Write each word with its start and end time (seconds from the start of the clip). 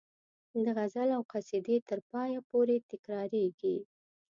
د 0.63 0.65
غزل 0.77 1.09
او 1.17 1.21
قصیدې 1.31 1.77
تر 1.89 1.99
پایه 2.09 2.39
پورې 2.49 2.75
تکراریږي. 2.91 3.77